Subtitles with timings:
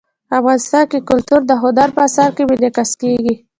[0.39, 3.33] افغانستان کې کلتور د هنر په اثار کې منعکس کېږي.